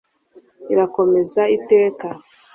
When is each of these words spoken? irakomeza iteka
irakomeza 0.73 1.41
iteka 1.57 2.07